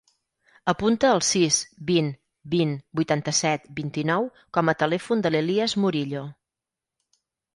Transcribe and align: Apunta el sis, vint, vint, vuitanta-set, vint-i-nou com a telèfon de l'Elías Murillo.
Apunta 0.71 1.09
el 1.15 1.19
sis, 1.27 1.57
vint, 1.89 2.07
vint, 2.55 2.71
vuitanta-set, 3.01 3.69
vint-i-nou 3.81 4.25
com 4.59 4.73
a 4.73 4.77
telèfon 4.83 5.21
de 5.27 5.33
l'Elías 5.35 5.77
Murillo. 5.83 6.25